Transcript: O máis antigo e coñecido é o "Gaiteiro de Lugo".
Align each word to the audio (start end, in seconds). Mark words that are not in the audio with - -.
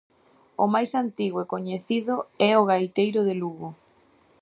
O 0.63 0.65
máis 0.73 0.91
antigo 1.03 1.37
e 1.43 1.49
coñecido 1.53 2.15
é 2.49 2.51
o 2.61 2.67
"Gaiteiro 2.69 3.19
de 3.27 3.35
Lugo". 3.41 3.69